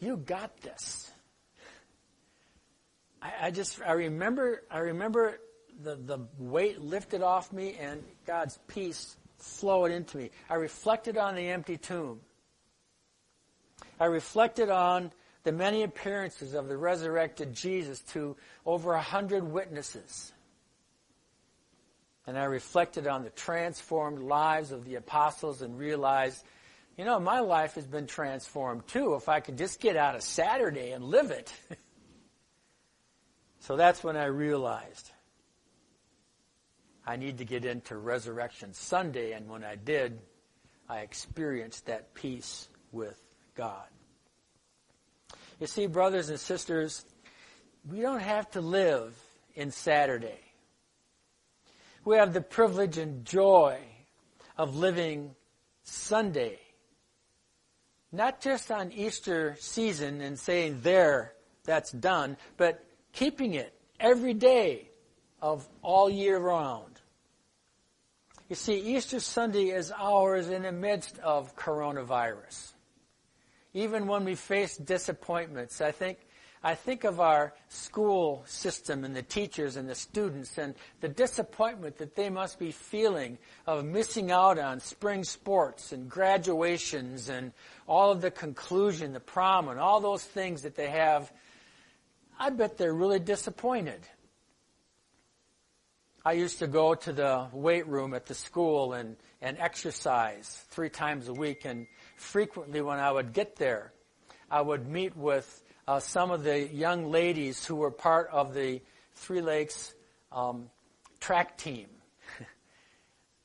[0.00, 1.10] you got this.
[3.22, 5.38] I, I just I remember I remember
[5.82, 10.30] the, the weight lifted off me and God's peace flowed into me.
[10.50, 12.20] I reflected on the empty tomb.
[14.00, 15.12] I reflected on
[15.44, 18.36] the many appearances of the resurrected Jesus to
[18.66, 20.32] over a hundred witnesses.
[22.26, 26.44] And I reflected on the transformed lives of the apostles and realized,
[26.96, 30.22] you know, my life has been transformed too if I could just get out of
[30.22, 31.50] Saturday and live it.
[33.60, 35.10] so that's when I realized
[37.08, 40.18] I need to get into Resurrection Sunday, and when I did,
[40.90, 43.18] I experienced that peace with
[43.54, 43.86] God.
[45.58, 47.06] You see, brothers and sisters,
[47.90, 49.16] we don't have to live
[49.54, 50.38] in Saturday.
[52.04, 53.78] We have the privilege and joy
[54.58, 55.34] of living
[55.84, 56.58] Sunday.
[58.12, 61.32] Not just on Easter season and saying, there,
[61.64, 62.84] that's done, but
[63.14, 64.90] keeping it every day
[65.40, 66.97] of all year round.
[68.48, 72.72] You see, Easter Sunday is ours in the midst of coronavirus.
[73.74, 76.18] Even when we face disappointments, I think
[76.62, 81.98] I think of our school system and the teachers and the students and the disappointment
[81.98, 87.52] that they must be feeling of missing out on spring sports and graduations and
[87.86, 91.32] all of the conclusion, the prom, and all those things that they have.
[92.40, 94.00] I bet they're really disappointed.
[96.28, 100.90] I used to go to the weight room at the school and, and exercise three
[100.90, 103.94] times a week, and frequently when I would get there,
[104.50, 108.82] I would meet with uh, some of the young ladies who were part of the
[109.14, 109.94] Three Lakes
[110.30, 110.68] um,
[111.18, 111.86] track team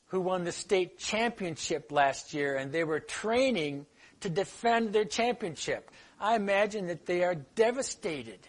[0.08, 3.86] who won the state championship last year, and they were training
[4.20, 5.90] to defend their championship.
[6.20, 8.40] I imagine that they are devastated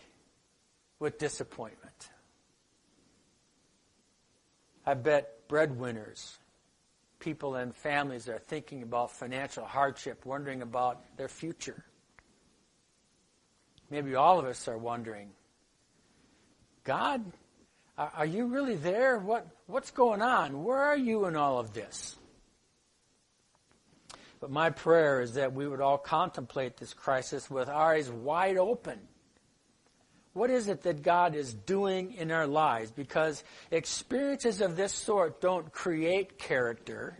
[0.98, 1.83] with disappointment.
[4.86, 6.38] I bet breadwinners,
[7.18, 11.84] people and families are thinking about financial hardship, wondering about their future.
[13.90, 15.30] Maybe all of us are wondering,
[16.84, 17.24] God,
[17.96, 19.18] are you really there?
[19.18, 20.64] What, what's going on?
[20.64, 22.16] Where are you in all of this?
[24.40, 28.58] But my prayer is that we would all contemplate this crisis with our eyes wide
[28.58, 28.98] open.
[30.34, 32.90] What is it that God is doing in our lives?
[32.90, 37.16] Because experiences of this sort don't create character.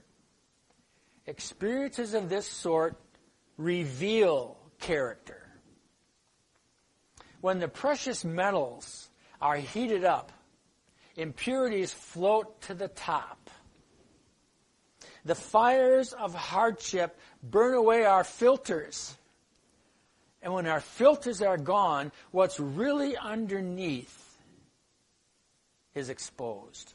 [1.26, 2.96] Experiences of this sort
[3.56, 5.44] reveal character
[7.44, 10.32] when the precious metals are heated up,
[11.14, 13.50] impurities float to the top.
[15.26, 19.14] The fires of hardship burn away our filters.
[20.44, 24.36] And when our filters are gone, what's really underneath
[25.94, 26.92] is exposed.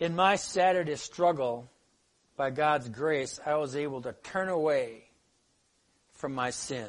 [0.00, 1.68] In my Saturday struggle,
[2.34, 5.04] by God's grace, I was able to turn away
[6.14, 6.88] from my sin.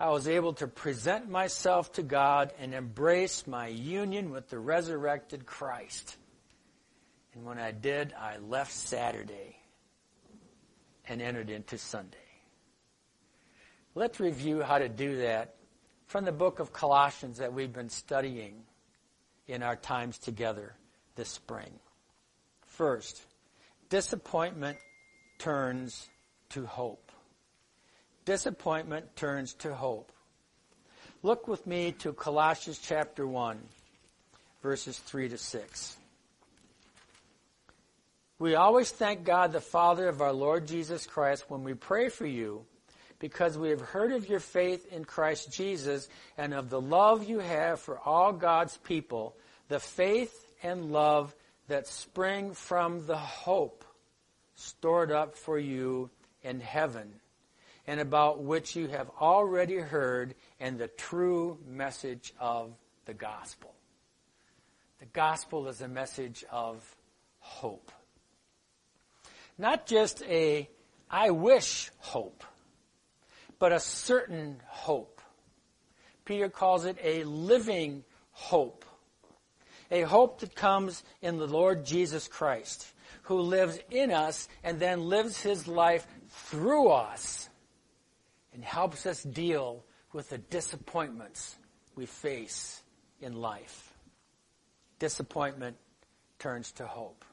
[0.00, 5.44] I was able to present myself to God and embrace my union with the resurrected
[5.44, 6.16] Christ.
[7.34, 9.58] And when I did, I left Saturday
[11.06, 12.27] and entered into Sunday.
[13.98, 15.56] Let's review how to do that
[16.06, 18.62] from the book of Colossians that we've been studying
[19.48, 20.76] in our times together
[21.16, 21.72] this spring.
[22.64, 23.20] First,
[23.88, 24.78] disappointment
[25.40, 26.06] turns
[26.50, 27.10] to hope.
[28.24, 30.12] Disappointment turns to hope.
[31.24, 33.58] Look with me to Colossians chapter 1,
[34.62, 35.96] verses 3 to 6.
[38.38, 42.26] We always thank God the Father of our Lord Jesus Christ when we pray for
[42.26, 42.64] you
[43.18, 47.40] because we have heard of your faith in Christ Jesus and of the love you
[47.40, 49.36] have for all God's people,
[49.68, 51.34] the faith and love
[51.68, 53.84] that spring from the hope
[54.54, 56.10] stored up for you
[56.42, 57.12] in heaven
[57.86, 62.70] and about which you have already heard and the true message of
[63.06, 63.72] the gospel.
[65.00, 66.84] The gospel is a message of
[67.38, 67.90] hope.
[69.56, 70.68] Not just a
[71.10, 72.44] I wish hope,
[73.58, 75.20] but a certain hope.
[76.24, 78.84] Peter calls it a living hope.
[79.90, 82.86] A hope that comes in the Lord Jesus Christ,
[83.22, 87.48] who lives in us and then lives his life through us
[88.52, 91.56] and helps us deal with the disappointments
[91.94, 92.82] we face
[93.20, 93.92] in life.
[94.98, 95.76] Disappointment
[96.38, 97.24] turns to hope.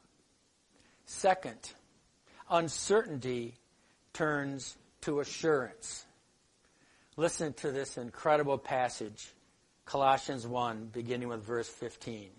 [1.05, 1.73] Second,
[2.49, 3.55] uncertainty
[4.13, 6.05] turns to assurance.
[7.17, 9.31] Listen to this incredible passage,
[9.85, 12.29] Colossians 1, beginning with verse 15.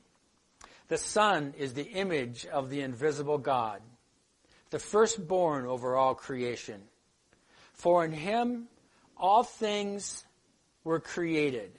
[0.89, 3.81] The Son is the image of the invisible God,
[4.69, 6.83] the firstborn over all creation.
[7.73, 8.69] For in him
[9.17, 10.27] all things
[10.85, 11.73] were created,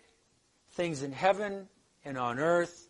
[0.72, 1.68] things in heaven
[2.04, 2.88] and on earth,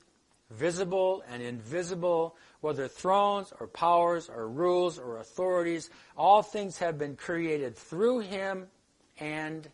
[0.52, 7.18] visible and invisible, whether thrones or powers or rules or authorities, all things have been
[7.18, 8.68] created through him
[9.20, 9.68] and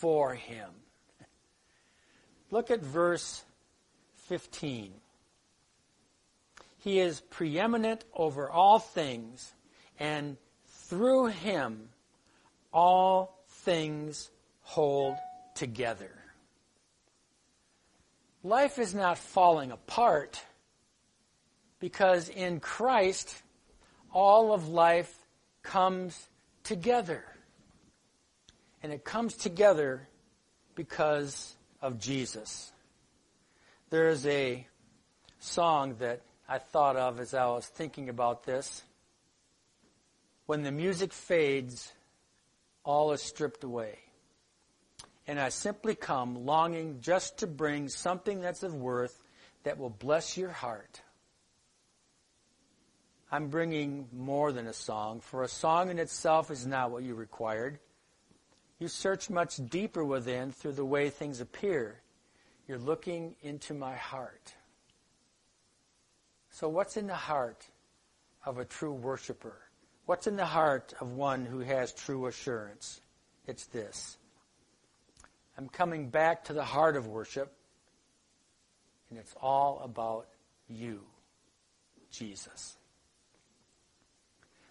[0.00, 0.70] for him.
[2.50, 3.44] Look at verse
[4.28, 4.92] 15.
[6.78, 9.52] He is preeminent over all things,
[9.98, 10.36] and
[10.66, 11.88] through him
[12.72, 14.30] all things
[14.62, 15.16] hold
[15.54, 16.10] together.
[18.44, 20.40] Life is not falling apart
[21.80, 23.42] because in Christ
[24.12, 25.12] all of life
[25.62, 26.28] comes
[26.62, 27.24] together.
[28.82, 30.08] And it comes together
[30.74, 32.72] because of Jesus.
[33.90, 34.66] There is a
[35.40, 38.82] song that I thought of as I was thinking about this.
[40.46, 41.92] When the music fades,
[42.84, 43.98] all is stripped away.
[45.26, 49.22] And I simply come longing just to bring something that's of worth
[49.64, 51.02] that will bless your heart.
[53.30, 57.14] I'm bringing more than a song, for a song in itself is not what you
[57.14, 57.78] required.
[58.78, 62.00] You search much deeper within through the way things appear.
[62.68, 64.54] You're looking into my heart.
[66.50, 67.64] So what's in the heart
[68.44, 69.56] of a true worshiper?
[70.06, 73.00] What's in the heart of one who has true assurance?
[73.46, 74.16] It's this.
[75.56, 77.52] I'm coming back to the heart of worship,
[79.10, 80.28] and it's all about
[80.68, 81.00] you,
[82.10, 82.76] Jesus.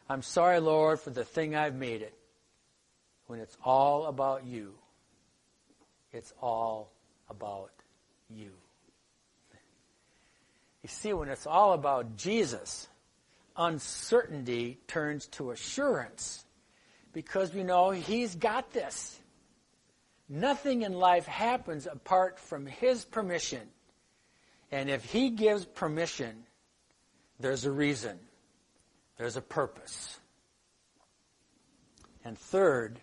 [0.10, 2.17] I'm sorry, Lord, for the thing I've made it.
[3.28, 4.74] When it's all about you,
[6.12, 6.92] it's all
[7.30, 7.72] about
[8.30, 8.52] you.
[10.82, 12.88] You see, when it's all about Jesus,
[13.58, 16.46] uncertainty turns to assurance
[17.12, 19.20] because we know He's got this.
[20.30, 23.62] Nothing in life happens apart from His permission.
[24.72, 26.44] And if He gives permission,
[27.40, 28.18] there's a reason.
[29.18, 30.20] There's a purpose.
[32.24, 33.00] And third,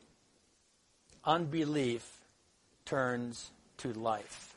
[1.26, 2.06] unbelief
[2.84, 4.54] turns to life.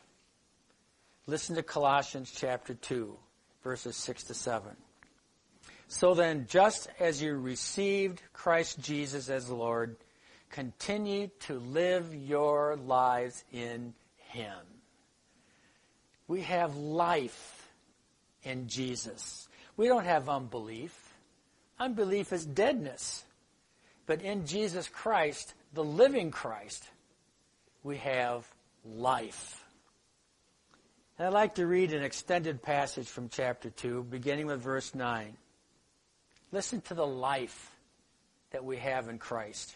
[1.25, 3.15] Listen to Colossians chapter 2,
[3.63, 4.71] verses 6 to 7.
[5.87, 9.95] So then, just as you received Christ Jesus as Lord,
[10.49, 14.57] continue to live your lives in Him.
[16.27, 17.69] We have life
[18.43, 19.47] in Jesus.
[19.77, 21.13] We don't have unbelief.
[21.79, 23.23] Unbelief is deadness.
[24.07, 26.83] But in Jesus Christ, the living Christ,
[27.83, 28.47] we have
[28.83, 29.63] life.
[31.19, 35.35] And I'd like to read an extended passage from chapter 2, beginning with verse 9.
[36.51, 37.71] Listen to the life
[38.51, 39.75] that we have in Christ.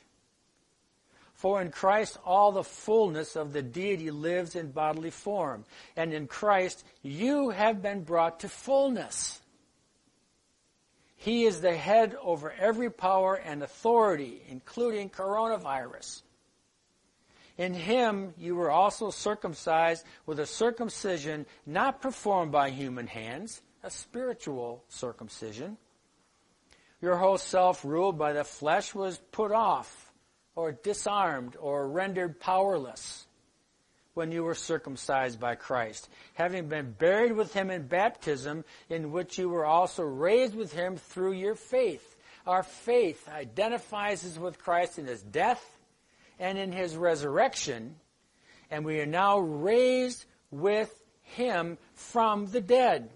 [1.34, 5.66] For in Christ all the fullness of the deity lives in bodily form,
[5.98, 9.41] and in Christ you have been brought to fullness.
[11.22, 16.24] He is the head over every power and authority, including coronavirus.
[17.60, 23.92] In him you were also circumcised with a circumcision not performed by human hands, a
[23.92, 25.78] spiritual circumcision.
[27.04, 30.12] Your whole self ruled by the flesh was put off
[30.56, 33.28] or disarmed or rendered powerless
[34.14, 39.38] when you were circumcised by Christ, having been buried with him in baptism, in which
[39.38, 42.16] you were also raised with him through your faith.
[42.46, 45.64] Our faith identifies us with Christ in his death
[46.40, 47.96] and in his resurrection,
[48.70, 53.10] and we are now raised with him from the dead.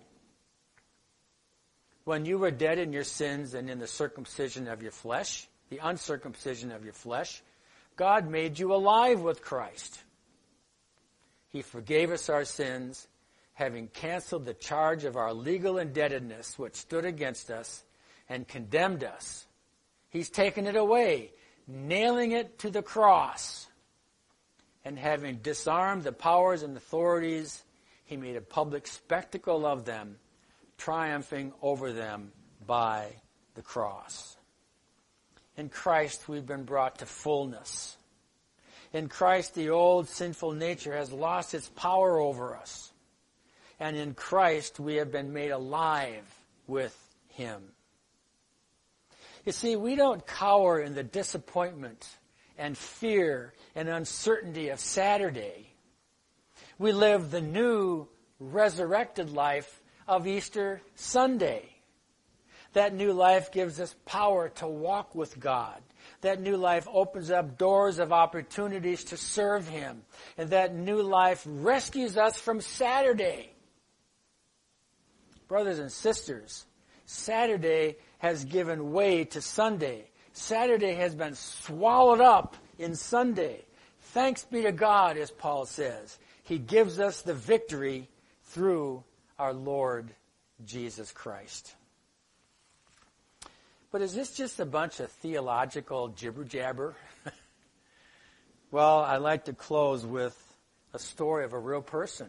[2.05, 5.79] When you were dead in your sins and in the circumcision of your flesh, the
[5.81, 7.41] uncircumcision of your flesh,
[7.95, 9.99] God made you alive with Christ.
[11.55, 13.07] He forgave us our sins,
[13.53, 17.85] having canceled the charge of our legal indebtedness which stood against us
[18.27, 19.47] and condemned us.
[20.09, 21.31] He's taken it away,
[21.65, 23.67] nailing it to the cross.
[24.83, 27.63] And having disarmed the powers and authorities,
[28.03, 30.17] he made a public spectacle of them,
[30.77, 32.33] triumphing over them
[32.67, 33.13] by
[33.53, 34.35] the cross.
[35.55, 37.95] In Christ, we've been brought to fullness.
[38.95, 42.93] In Christ, the old sinful nature has lost its power over us.
[43.77, 46.23] And in Christ, we have been made alive
[46.65, 47.61] with Him.
[49.43, 52.07] You see, we don't cower in the disappointment
[52.57, 55.73] and fear and uncertainty of Saturday.
[56.79, 58.07] We live the new
[58.39, 61.67] resurrected life of Easter Sunday.
[62.71, 65.81] That new life gives us power to walk with God.
[66.25, 70.01] That new life opens up doors of opportunities to serve Him.
[70.39, 73.51] And that new life rescues us from Saturday.
[75.47, 76.65] Brothers and sisters,
[77.05, 80.09] Saturday has given way to Sunday.
[80.33, 83.63] Saturday has been swallowed up in Sunday.
[84.15, 86.17] Thanks be to God, as Paul says.
[86.41, 88.09] He gives us the victory
[88.45, 89.03] through
[89.37, 90.09] our Lord
[90.65, 91.75] Jesus Christ.
[93.95, 96.97] But is this just a bunch of theological jibber jabber?
[98.69, 100.37] well, I'd like to close with
[100.93, 102.27] a story of a real person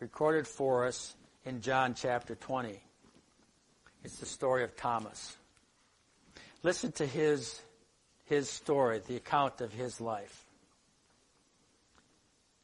[0.00, 2.80] recorded for us in John chapter 20.
[4.04, 5.36] It's the story of Thomas.
[6.62, 7.60] Listen to his,
[8.24, 10.46] his story, the account of his life.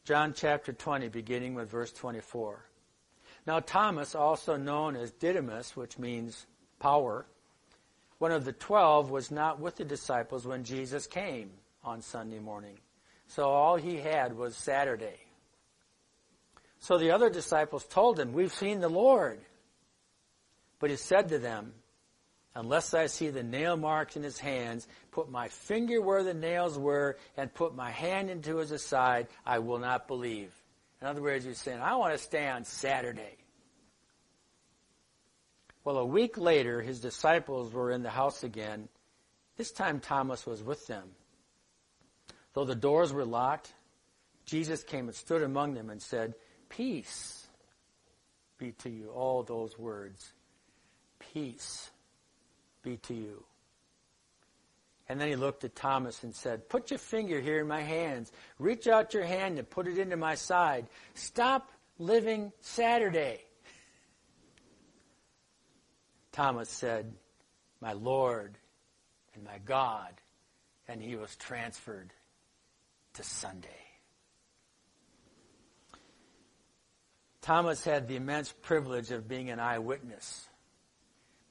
[0.07, 2.65] John chapter 20, beginning with verse 24.
[3.47, 6.47] Now Thomas, also known as Didymus, which means
[6.79, 7.27] power,
[8.21, 11.51] one of the twelve was not with the disciples when Jesus came
[11.83, 12.77] on Sunday morning.
[13.29, 15.17] So all he had was Saturday.
[16.81, 19.41] So the other disciples told him, We've seen the Lord.
[20.81, 21.73] But he said to them,
[22.55, 26.79] Unless I see the nail marks in his hands, put my finger where the nails
[26.79, 30.53] were, and put my hand into his side, I will not believe.
[31.01, 33.39] In other words, he's saying, I want to stay on Saturday.
[35.85, 38.89] Well, a week later, his disciples were in the house again.
[39.57, 41.05] This time Thomas was with them.
[42.53, 43.73] Though the doors were locked,
[44.45, 46.35] Jesus came and stood among them and said,
[46.69, 47.47] Peace
[48.59, 49.11] be to you.
[49.11, 50.33] All those words.
[51.33, 51.91] Peace
[52.83, 53.45] be to you.
[55.09, 58.31] And then he looked at Thomas and said, Put your finger here in my hands.
[58.59, 60.87] Reach out your hand and put it into my side.
[61.15, 63.41] Stop living Saturday.
[66.33, 67.13] Thomas said,
[67.81, 68.57] My Lord
[69.35, 70.13] and my God,
[70.89, 72.13] and he was transferred
[73.15, 73.69] to Sunday.
[77.43, 80.47] Thomas had the immense privilege of being an eyewitness.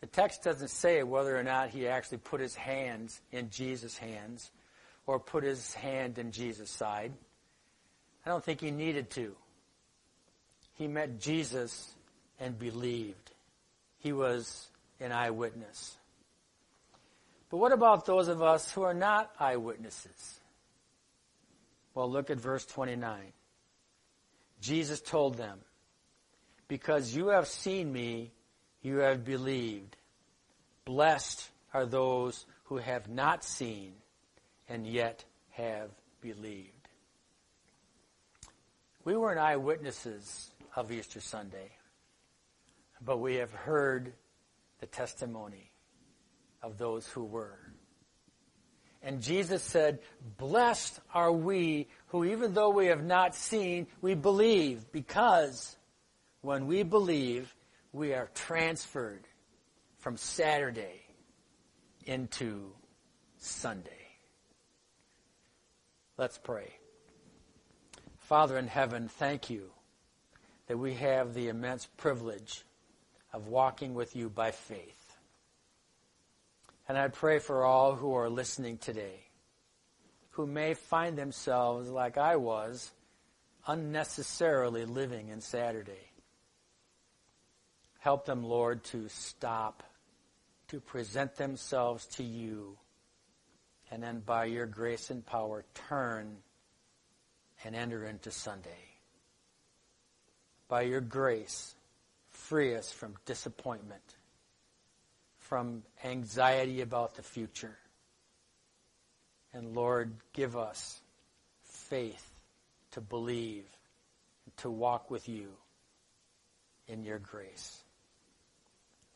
[0.02, 4.52] The text doesn't say whether or not he actually put his hands in Jesus' hands
[5.06, 7.12] or put his hand in Jesus' side.
[8.26, 9.36] I don't think he needed to.
[10.76, 11.94] He met Jesus
[12.40, 13.32] and believed.
[13.98, 14.69] He was
[15.00, 15.98] an eyewitness.
[17.50, 20.40] But what about those of us who are not eyewitnesses?
[21.96, 23.20] Well, look at verse 29.
[24.62, 25.60] Jesus told them,
[26.68, 28.32] Because you have seen me,
[28.82, 29.96] you have believed.
[30.86, 33.94] Blessed are those who have not seen
[34.68, 35.90] and yet have
[36.22, 36.70] believed.
[39.04, 41.72] We weren't eyewitnesses of Easter Sunday,
[43.04, 44.14] but we have heard
[44.80, 45.72] the testimony
[46.62, 47.60] of those who were.
[49.02, 50.00] And Jesus said,
[50.38, 55.78] Blessed are we who, even though we have not seen, we believe, because
[56.42, 57.54] when we believe,
[57.94, 59.26] we are transferred
[60.00, 61.02] from Saturday
[62.06, 62.72] into
[63.38, 63.92] Sunday.
[66.18, 66.74] Let's pray.
[68.18, 69.72] Father in heaven, thank you
[70.68, 72.64] that we have the immense privilege
[73.34, 75.18] of walking with you by faith.
[76.88, 79.28] And I pray for all who are listening today,
[80.32, 82.92] who may find themselves, like I was,
[83.68, 86.10] unnecessarily living in Saturday.
[88.00, 89.84] Help them, Lord, to stop,
[90.70, 92.78] to present themselves to you,
[93.92, 96.38] and then by your grace and power turn
[97.64, 98.70] and enter into Sunday.
[100.68, 101.76] By your grace,
[102.50, 104.16] free us from disappointment,
[105.38, 107.78] from anxiety about the future.
[109.54, 111.00] And Lord, give us
[111.64, 112.28] faith
[112.92, 113.66] to believe,
[114.58, 115.50] to walk with you
[116.88, 117.84] in your grace.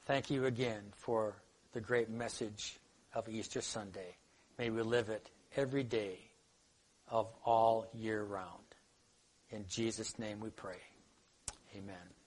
[0.05, 1.33] Thank you again for
[1.71, 2.77] the great message
[3.15, 4.15] of Easter Sunday.
[4.59, 6.19] May we live it every day
[7.07, 8.75] of all year round.
[9.49, 10.81] In Jesus' name we pray.
[11.75, 12.22] Amen.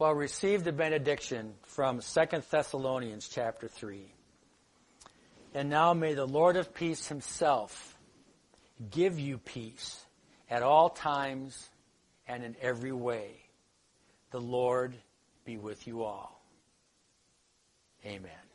[0.00, 4.10] Well, receive the benediction from 2 Thessalonians chapter 3.
[5.52, 7.98] And now may the Lord of peace himself
[8.90, 10.02] give you peace
[10.48, 11.68] at all times
[12.26, 13.28] and in every way.
[14.30, 14.96] The Lord
[15.44, 16.42] be with you all.
[18.06, 18.49] Amen.